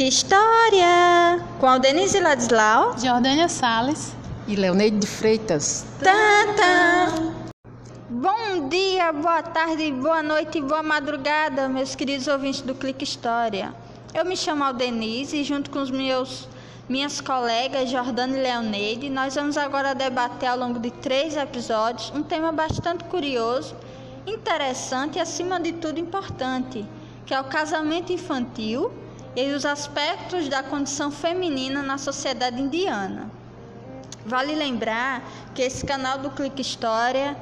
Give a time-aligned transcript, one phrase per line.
[0.00, 4.14] Clique História com a Denise Ladislau, Jordânia Salles
[4.48, 5.84] e Leoneide de Freitas.
[5.98, 7.52] Tanta.
[8.08, 13.74] Bom dia, boa tarde, boa noite e boa madrugada, meus queridos ouvintes do Clique História.
[14.14, 16.48] Eu me chamo Aldenise e junto com os meus
[16.88, 22.22] minhas colegas Jordana e Leoneide, nós vamos agora debater ao longo de três episódios um
[22.22, 23.76] tema bastante curioso,
[24.26, 26.86] interessante e acima de tudo importante,
[27.26, 28.90] que é o casamento infantil
[29.36, 33.30] e os aspectos da condição feminina na sociedade indiana.
[34.24, 35.22] Vale lembrar
[35.54, 37.36] que esse canal do Clique História,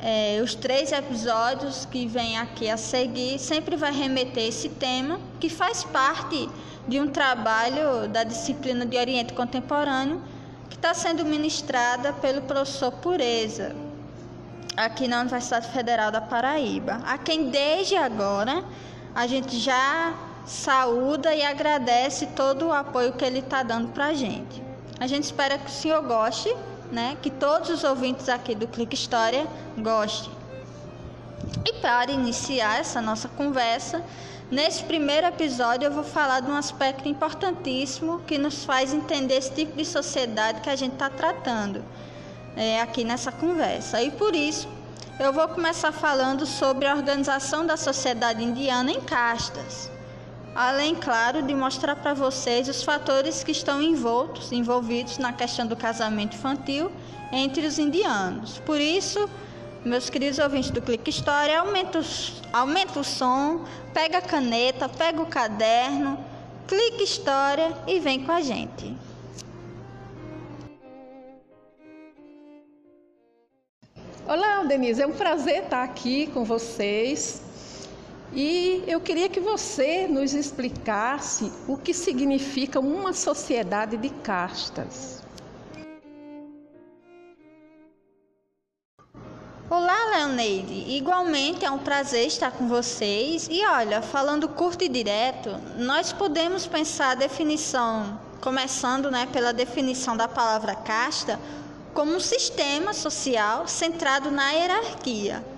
[0.00, 5.48] é, os três episódios que vêm aqui a seguir, sempre vai remeter esse tema, que
[5.48, 6.48] faz parte
[6.86, 10.20] de um trabalho da disciplina de Oriente Contemporâneo,
[10.68, 13.74] que está sendo ministrada pelo professor Pureza,
[14.76, 18.64] aqui na Universidade Federal da Paraíba, a quem desde agora
[19.14, 24.14] a gente já saúda e agradece todo o apoio que ele está dando para a
[24.14, 24.62] gente.
[24.98, 26.54] A gente espera que o senhor goste,
[26.90, 27.16] né?
[27.22, 29.46] que todos os ouvintes aqui do Clique História
[29.78, 30.32] gostem.
[31.64, 34.02] E para iniciar essa nossa conversa,
[34.50, 39.52] nesse primeiro episódio eu vou falar de um aspecto importantíssimo que nos faz entender esse
[39.52, 41.84] tipo de sociedade que a gente está tratando
[42.56, 44.02] é, aqui nessa conversa.
[44.02, 44.68] E por isso
[45.18, 49.90] eu vou começar falando sobre a organização da sociedade indiana em castas
[50.54, 55.76] além, claro, de mostrar para vocês os fatores que estão envoltos, envolvidos na questão do
[55.76, 56.90] casamento infantil
[57.32, 58.58] entre os indianos.
[58.58, 59.28] Por isso,
[59.84, 62.00] meus queridos ouvintes do Clique História, aumenta
[62.52, 63.64] aumenta o som,
[63.94, 66.18] pega a caneta, pega o caderno,
[66.68, 68.94] clique História e vem com a gente.
[74.26, 77.42] Olá, Denise, é um prazer estar aqui com vocês
[78.34, 85.22] e eu queria que você nos explicasse o que significa uma sociedade de castas.
[89.68, 90.96] Olá, Leoneide.
[90.96, 93.48] Igualmente é um prazer estar com vocês.
[93.50, 100.16] E olha, falando curto e direto, nós podemos pensar a definição, começando né, pela definição
[100.16, 101.38] da palavra casta,
[101.94, 105.51] como um sistema social centrado na hierarquia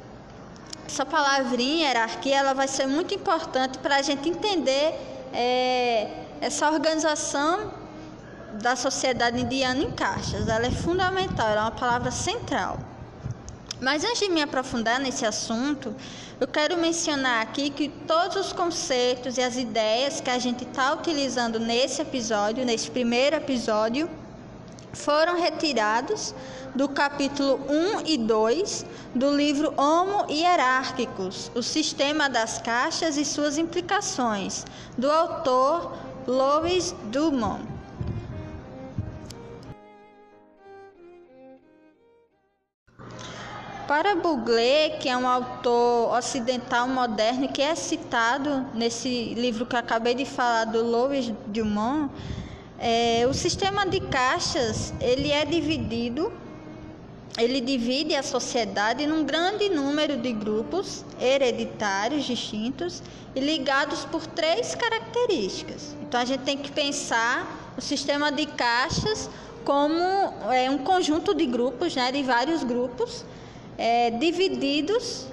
[0.87, 4.95] essa palavrinha hierarquia ela vai ser muito importante para a gente entender
[5.33, 7.73] é, essa organização
[8.61, 10.49] da sociedade indiana em caixas.
[10.49, 12.79] Ela é fundamental, ela é uma palavra central.
[13.81, 15.95] Mas antes de me aprofundar nesse assunto,
[16.41, 20.93] eu quero mencionar aqui que todos os conceitos e as ideias que a gente está
[20.95, 24.09] utilizando nesse episódio, nesse primeiro episódio,
[24.95, 26.35] foram retirados
[26.75, 33.59] do capítulo 1 e 2 do livro Homo Hierárquicos, o sistema das caixas e suas
[33.59, 34.65] implicações,
[34.97, 35.93] do autor
[36.27, 37.75] Louis Dumont.
[43.87, 50.15] Para Bugler, que é um autor ocidental moderno que é citado nesse livro que acabei
[50.15, 52.11] de falar do Louis Dumont,
[52.79, 56.33] é, o sistema de caixas ele é dividido,
[57.39, 63.03] ele divide a sociedade num grande número de grupos hereditários distintos
[63.35, 65.97] e ligados por três características.
[66.03, 69.29] Então a gente tem que pensar o sistema de caixas
[69.65, 69.99] como
[70.53, 73.25] é, um conjunto de grupos, né, de vários grupos,
[73.77, 75.27] é, divididos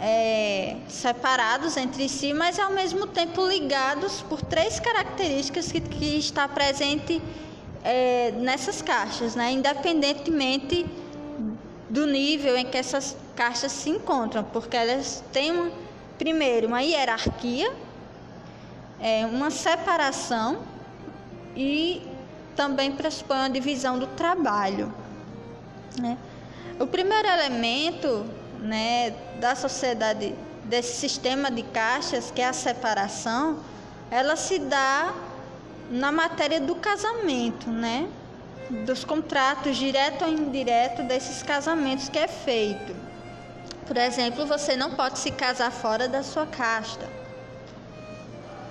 [0.00, 6.48] é, separados entre si, mas ao mesmo tempo ligados por três características que, que está
[6.48, 7.20] presente
[7.84, 9.52] é, nessas caixas, né?
[9.52, 10.86] independentemente
[11.90, 15.70] do nível em que essas caixas se encontram, porque elas têm uma,
[16.16, 17.70] primeiro uma hierarquia,
[18.98, 20.62] é, uma separação
[21.54, 22.02] e
[22.56, 24.94] também pressupõe uma divisão do trabalho.
[26.00, 26.16] Né?
[26.78, 28.24] O primeiro elemento
[28.60, 30.34] né, da sociedade,
[30.64, 33.58] desse sistema de caixas, que é a separação,
[34.10, 35.14] ela se dá
[35.90, 38.08] na matéria do casamento, né?
[38.86, 42.94] Dos contratos direto ou indireto desses casamentos que é feito.
[43.86, 47.08] Por exemplo, você não pode se casar fora da sua casta.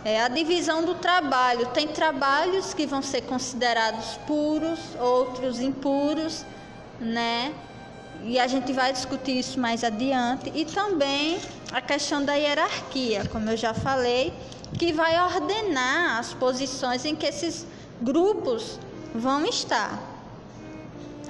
[0.05, 1.67] É a divisão do trabalho.
[1.67, 6.45] Tem trabalhos que vão ser considerados puros, outros impuros,
[7.01, 7.53] né?
[8.23, 11.39] E a gente vai discutir isso mais adiante, e também
[11.71, 14.33] a questão da hierarquia, como eu já falei,
[14.77, 17.65] que vai ordenar as posições em que esses
[18.01, 18.79] grupos
[19.13, 19.99] vão estar.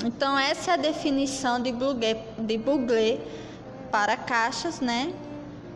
[0.04, 2.58] Então, essa é a definição de Bugler, de
[3.92, 5.14] para caixas, né,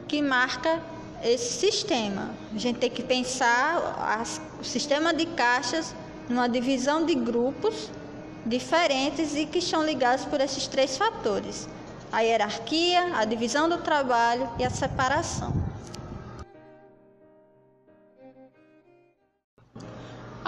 [0.07, 0.81] que marca
[1.24, 2.30] esse sistema.
[2.54, 5.95] A gente tem que pensar as, o sistema de caixas
[6.30, 7.89] numa divisão de grupos
[8.45, 11.68] diferentes e que estão ligados por esses três fatores:
[12.12, 15.74] a hierarquia, a divisão do trabalho e a separação.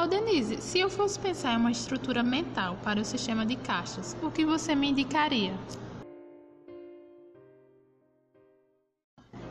[0.08, 4.30] Denise, se eu fosse pensar em uma estrutura mental para o sistema de caixas, o
[4.30, 5.54] que você me indicaria?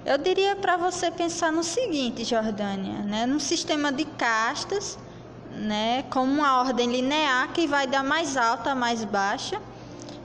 [0.06, 3.26] Eu diria para você pensar no seguinte, Jordânia, né?
[3.26, 4.99] num sistema de castas,
[5.56, 6.04] né?
[6.10, 9.60] como uma ordem linear que vai da mais alta à mais baixa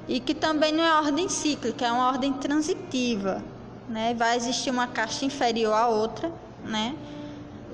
[0.08, 3.44] e que também não é ordem cíclica, é uma ordem transitiva.
[3.88, 4.14] Né?
[4.14, 6.32] Vai existir uma caixa inferior à outra,
[6.64, 6.96] né?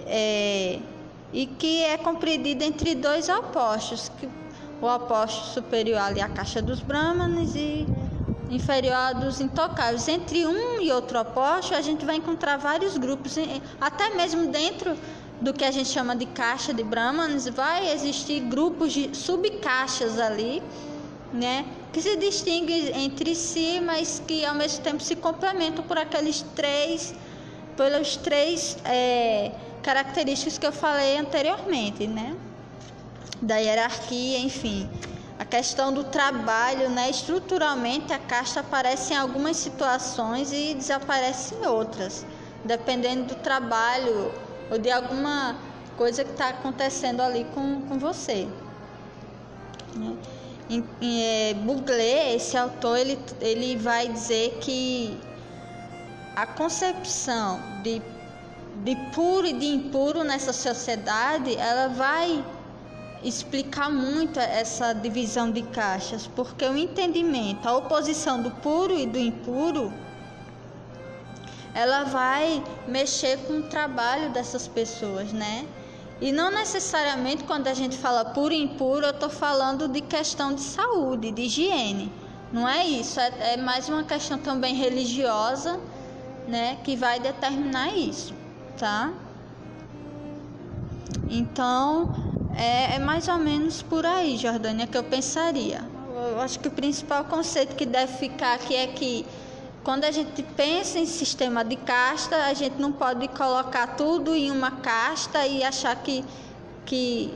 [0.05, 0.79] É,
[1.33, 4.29] e que é compreendida entre dois opostos, que
[4.81, 7.85] o oposto superior ali a caixa dos Brahmanes e
[8.49, 10.07] inferior dos intocáveis.
[10.07, 13.35] Entre um e outro oposto, a gente vai encontrar vários grupos,
[13.79, 14.95] até mesmo dentro
[15.41, 20.63] do que a gente chama de caixa de Brahmanes, vai existir grupos de subcaixas ali,
[21.33, 21.65] né?
[21.91, 27.13] Que se distinguem entre si, mas que ao mesmo tempo se complementam por aqueles três,
[27.75, 29.51] pelos três é,
[29.83, 32.35] características que eu falei anteriormente, né?
[33.41, 34.89] Da hierarquia, enfim.
[35.38, 37.09] A questão do trabalho, né?
[37.09, 42.25] Estruturalmente, a casta aparece em algumas situações e desaparece em outras,
[42.63, 44.31] dependendo do trabalho
[44.71, 45.56] ou de alguma
[45.97, 48.47] coisa que está acontecendo ali com, com você.
[49.95, 50.15] Né?
[51.01, 55.17] É, Bugler, esse autor, ele, ele vai dizer que
[56.35, 58.01] a concepção de,
[58.83, 62.44] de puro e de impuro nessa sociedade, ela vai
[63.23, 69.17] explicar muito essa divisão de caixas, porque o entendimento, a oposição do puro e do
[69.17, 69.94] impuro,
[71.75, 75.68] ela vai mexer com o trabalho dessas pessoas, né?
[76.22, 80.56] E não necessariamente quando a gente fala puro e impuro, eu estou falando de questão
[80.56, 82.10] de saúde, de higiene.
[82.54, 85.77] Não é isso, é, é mais uma questão também religiosa,
[86.48, 88.33] né, que vai determinar isso,
[88.77, 89.12] tá?
[91.27, 92.13] Então,
[92.56, 95.83] é, é mais ou menos por aí, Jordânia, que eu pensaria.
[96.31, 99.25] Eu acho que o principal conceito que deve ficar aqui é que
[99.85, 104.51] quando a gente pensa em sistema de casta, a gente não pode colocar tudo em
[104.51, 106.25] uma casta e achar que,
[106.85, 107.33] que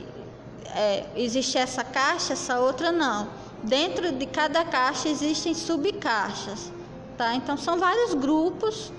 [0.74, 3.30] é, existe essa caixa, essa outra não.
[3.62, 6.70] Dentro de cada caixa existem subcaixas,
[7.16, 7.34] tá?
[7.34, 8.92] Então são vários grupos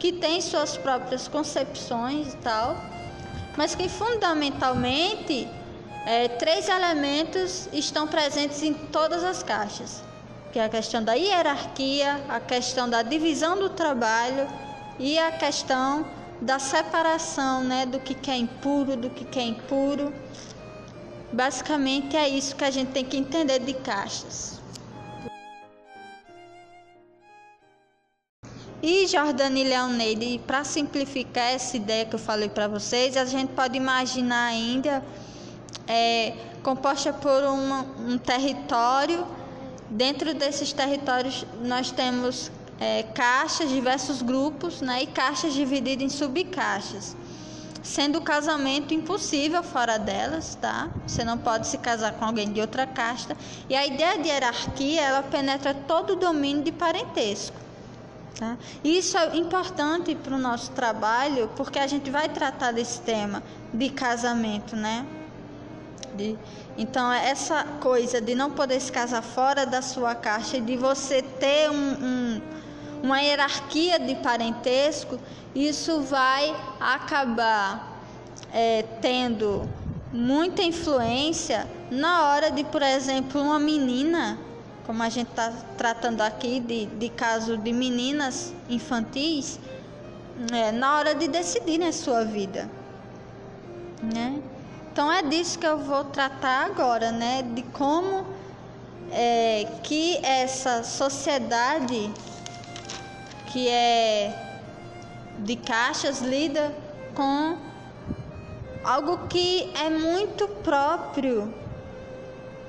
[0.00, 2.76] que têm suas próprias concepções e tal
[3.58, 5.48] mas que fundamentalmente
[6.06, 10.00] é, três elementos estão presentes em todas as caixas,
[10.52, 14.46] que é a questão da hierarquia, a questão da divisão do trabalho
[14.98, 16.06] e a questão
[16.40, 20.12] da separação, né, do que é impuro, do que é impuro.
[21.32, 24.58] Basicamente é isso que a gente tem que entender de caixas.
[28.80, 33.76] E Jordani Leoneide, para simplificar essa ideia que eu falei para vocês, a gente pode
[33.76, 35.04] imaginar ainda
[35.86, 36.32] é,
[36.62, 39.26] composta por uma, um território.
[39.90, 47.16] Dentro desses territórios nós temos é, caixas, diversos grupos, né, e caixas divididas em subcaixas.
[47.82, 50.90] Sendo o casamento impossível fora delas, tá?
[51.06, 53.36] Você não pode se casar com alguém de outra casta.
[53.68, 57.56] E a ideia de hierarquia, ela penetra todo o domínio de parentesco.
[58.38, 58.58] Tá?
[58.84, 63.42] Isso é importante para o nosso trabalho, porque a gente vai tratar desse tema
[63.72, 65.06] de casamento, né?
[66.76, 71.70] Então, essa coisa de não poder se casar fora da sua caixa, de você ter
[71.70, 72.40] um, um,
[73.02, 75.18] uma hierarquia de parentesco,
[75.54, 78.00] isso vai acabar
[78.52, 79.68] é, tendo
[80.12, 84.38] muita influência na hora de, por exemplo, uma menina
[84.88, 89.60] como a gente está tratando aqui de, de caso de meninas infantis,
[90.50, 92.70] é, na hora de decidir na sua vida,
[94.02, 94.40] né?
[94.98, 97.44] Então é disso que eu vou tratar agora, né?
[97.54, 98.26] De como
[99.12, 102.10] é, que essa sociedade
[103.46, 104.36] que é
[105.38, 106.74] de caixas lida
[107.14, 107.56] com
[108.82, 111.54] algo que é muito próprio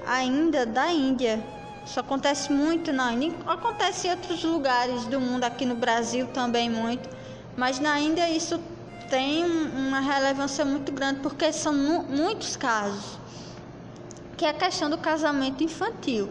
[0.06, 1.44] ainda da Índia
[1.84, 6.70] isso acontece muito na Índia, acontece em outros lugares do mundo, aqui no Brasil também
[6.70, 7.10] muito,
[7.58, 8.60] mas na Índia isso
[9.10, 13.18] tem uma relevância muito grande porque são mu muitos casos,
[14.38, 16.30] que é a questão do casamento infantil,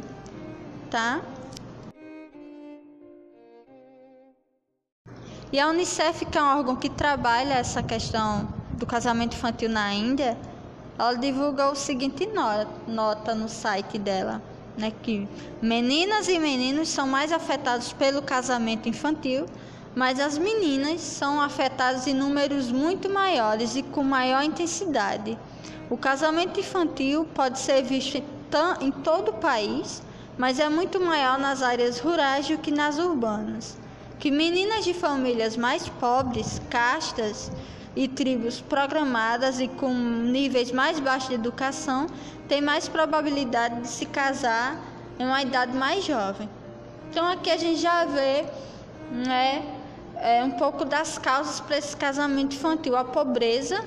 [0.90, 1.20] tá?
[5.50, 9.92] E a Unicef, que é um órgão que trabalha essa questão do casamento infantil na
[9.92, 10.37] Índia,
[10.99, 12.28] ela divulga o seguinte
[12.87, 14.42] nota no site dela,
[14.76, 15.26] né, que
[15.62, 19.47] meninas e meninos são mais afetados pelo casamento infantil,
[19.98, 25.36] mas as meninas são afetadas em números muito maiores e com maior intensidade.
[25.90, 28.22] O casamento infantil pode ser visto
[28.80, 30.00] em todo o país,
[30.38, 33.76] mas é muito maior nas áreas rurais do que nas urbanas.
[34.20, 37.50] Que meninas de famílias mais pobres, castas
[37.96, 42.06] e tribos programadas e com níveis mais baixos de educação
[42.46, 44.80] têm mais probabilidade de se casar
[45.18, 46.48] em uma idade mais jovem.
[47.10, 48.44] Então aqui a gente já vê
[49.10, 49.74] né,
[50.20, 53.84] é, um pouco das causas para esse casamento infantil, a pobreza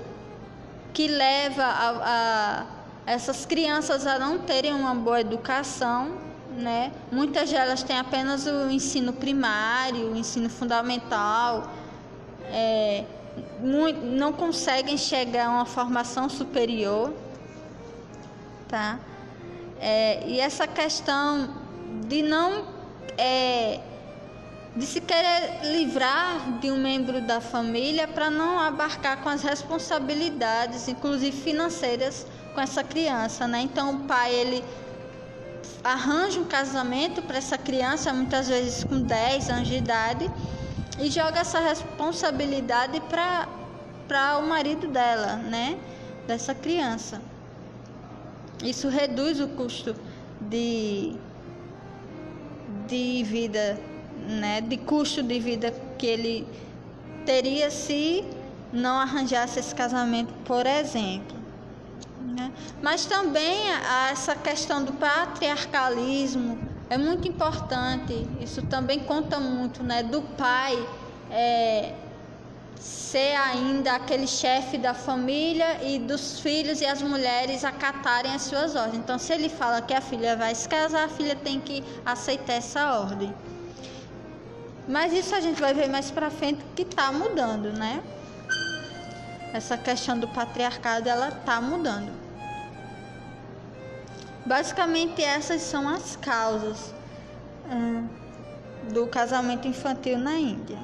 [0.93, 2.65] que leva a, a
[3.05, 6.17] essas crianças a não terem uma boa educação,
[6.57, 6.91] né?
[7.11, 11.69] Muitas delas têm apenas o ensino primário, o ensino fundamental,
[12.45, 13.05] é,
[13.59, 17.13] muito, não conseguem chegar a uma formação superior,
[18.67, 18.99] tá?
[19.79, 21.49] É, e essa questão
[22.07, 22.65] de não
[23.17, 23.79] é,
[24.75, 30.87] de se querer livrar de um membro da família para não abarcar com as responsabilidades,
[30.87, 33.61] inclusive financeiras, com essa criança, né?
[33.61, 34.63] Então o pai ele
[35.83, 40.31] arranja um casamento para essa criança, muitas vezes com 10 anos de idade,
[40.99, 43.47] e joga essa responsabilidade para
[44.07, 45.77] para o marido dela, né?
[46.27, 47.21] Dessa criança.
[48.61, 49.95] Isso reduz o custo
[50.39, 51.15] de
[52.87, 53.79] de vida
[54.27, 56.47] né, de custo de vida que ele
[57.25, 58.23] teria se
[58.71, 61.37] não arranjasse esse casamento, por exemplo.
[62.21, 62.51] Né?
[62.81, 63.69] Mas também
[64.11, 66.57] essa questão do patriarcalismo
[66.89, 68.27] é muito importante.
[68.39, 70.03] Isso também conta muito, né?
[70.03, 70.77] Do pai
[71.29, 71.93] é,
[72.77, 78.75] ser ainda aquele chefe da família e dos filhos e as mulheres acatarem as suas
[78.75, 78.97] ordens.
[78.97, 82.53] Então, se ele fala que a filha vai se casar, a filha tem que aceitar
[82.53, 83.33] essa ordem.
[84.91, 88.03] Mas isso a gente vai ver mais para frente que está mudando, né?
[89.53, 92.11] Essa questão do patriarcado ela está mudando.
[94.45, 96.93] Basicamente essas são as causas
[97.71, 98.05] hum,
[98.91, 100.77] do casamento infantil na Índia.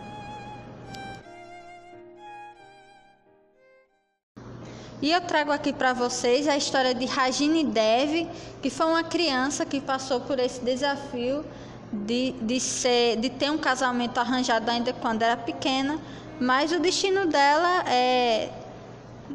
[5.02, 8.26] E eu trago aqui para vocês a história de Rajini Dev,
[8.62, 11.44] que foi uma criança que passou por esse desafio
[11.92, 16.00] de, de, ser, de ter um casamento arranjado ainda quando era pequena,
[16.40, 18.50] mas o destino dela é,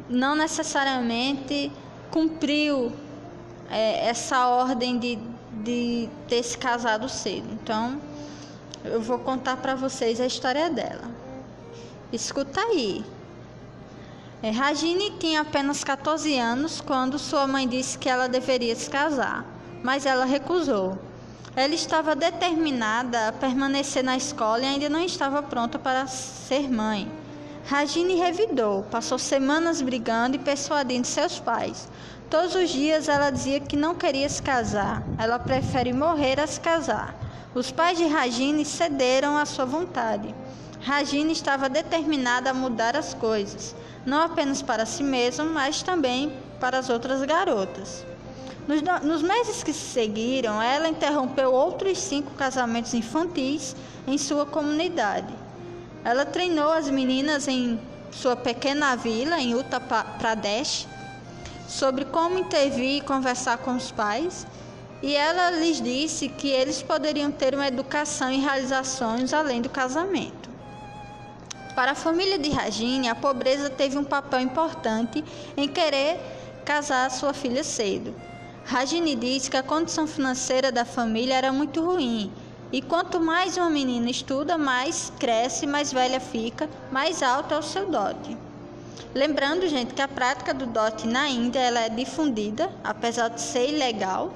[0.09, 1.71] não necessariamente
[2.11, 2.91] cumpriu
[3.69, 5.19] é, essa ordem de,
[5.63, 7.47] de ter se casado cedo.
[7.51, 7.99] Então,
[8.83, 11.09] eu vou contar para vocês a história dela.
[12.11, 13.03] Escuta aí.
[14.41, 19.45] É, Rajini tinha apenas 14 anos quando sua mãe disse que ela deveria se casar,
[19.81, 20.97] mas ela recusou.
[21.55, 27.11] Ela estava determinada a permanecer na escola e ainda não estava pronta para ser mãe.
[27.65, 31.87] Rajini revidou, passou semanas brigando e persuadindo seus pais.
[32.27, 36.59] Todos os dias ela dizia que não queria se casar, ela prefere morrer a se
[36.59, 37.15] casar.
[37.53, 40.33] Os pais de Rajini cederam à sua vontade.
[40.81, 46.79] Rajini estava determinada a mudar as coisas, não apenas para si mesma, mas também para
[46.79, 48.03] as outras garotas.
[48.67, 53.75] Nos, nos meses que se seguiram, ela interrompeu outros cinco casamentos infantis
[54.07, 55.33] em sua comunidade.
[56.03, 57.79] Ela treinou as meninas em
[58.11, 60.87] sua pequena vila, em Uttar Pradesh,
[61.67, 64.45] sobre como intervir e conversar com os pais,
[65.01, 70.49] e ela lhes disse que eles poderiam ter uma educação e realizações além do casamento.
[71.75, 75.23] Para a família de Rajini, a pobreza teve um papel importante
[75.57, 76.17] em querer
[76.63, 78.13] casar sua filha cedo.
[78.65, 82.31] Rajini disse que a condição financeira da família era muito ruim
[82.71, 87.61] e quanto mais uma menina estuda, mais cresce, mais velha fica, mais alto é o
[87.61, 88.35] seu dote.
[89.13, 93.69] Lembrando, gente, que a prática do dote na Índia ela é difundida, apesar de ser
[93.69, 94.33] ilegal,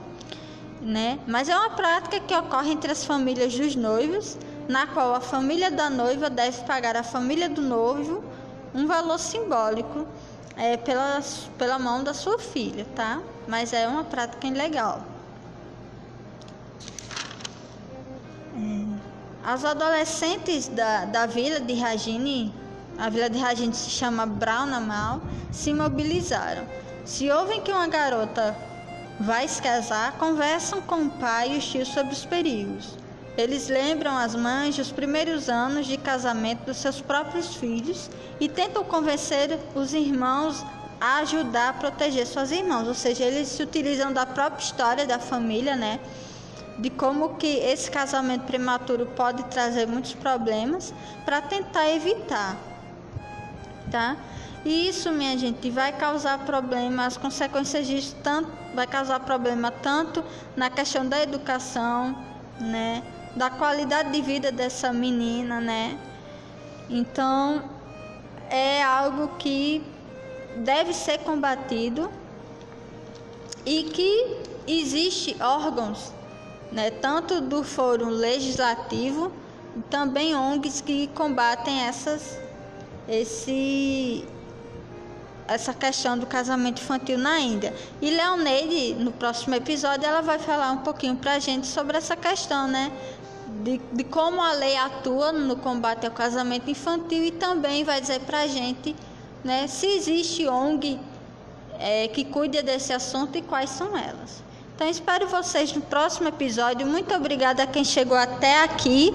[0.81, 1.17] né?
[1.25, 5.71] Mas é uma prática que ocorre entre as famílias dos noivos, na qual a família
[5.71, 8.23] da noiva deve pagar à família do noivo
[8.75, 10.05] um valor simbólico
[10.57, 11.21] é, pela,
[11.57, 13.21] pela mão da sua filha, tá?
[13.47, 15.03] Mas é uma prática ilegal.
[18.55, 18.97] É,
[19.45, 22.53] as adolescentes da, da vila de Rajini,
[22.97, 25.21] a vila de Rajini se chama Braunamal,
[25.51, 26.65] se mobilizaram.
[27.05, 28.57] Se ouvem que uma garota
[29.19, 32.97] vai se casar, conversam com o pai e os tios sobre os perigos.
[33.37, 38.83] Eles lembram as mães dos primeiros anos de casamento dos seus próprios filhos e tentam
[38.83, 40.65] convencer os irmãos
[40.99, 45.19] a ajudar a proteger suas irmãs, ou seja, eles se utilizam da própria história da
[45.19, 45.99] família, né?
[46.79, 50.91] De como que esse casamento prematuro pode trazer muitos problemas
[51.23, 52.57] para tentar evitar,
[53.91, 54.17] tá?
[54.65, 60.23] E isso, minha gente, vai causar problema, as consequências disso tanto, vai causar problema tanto
[60.55, 62.15] na questão da educação,
[62.59, 63.03] né?
[63.37, 65.97] Da qualidade de vida dessa menina, né?
[66.89, 67.63] Então,
[68.49, 69.83] é algo que
[70.57, 72.09] deve ser combatido
[73.65, 76.11] e que existe órgãos,
[76.71, 79.31] né, tanto do Fórum Legislativo,
[79.89, 82.39] também ONGs que combatem essas
[83.07, 84.25] esse
[85.47, 87.73] essa questão do casamento infantil na Índia.
[88.01, 92.17] E Leoneide, no próximo episódio, ela vai falar um pouquinho para a gente sobre essa
[92.17, 92.91] questão, né?
[93.63, 98.21] De, de como a lei atua no combate ao casamento infantil e também vai dizer
[98.21, 98.95] para a gente
[99.43, 100.99] né, se existe ONG
[101.79, 104.43] é, que cuide desse assunto e quais são elas.
[104.75, 106.85] Então, espero vocês no próximo episódio.
[106.85, 109.13] Muito obrigada a quem chegou até aqui,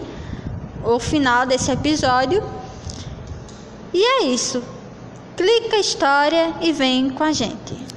[0.84, 2.42] o final desse episódio.
[3.94, 4.62] E é isso.
[5.36, 7.91] Clica a história e vem com a gente.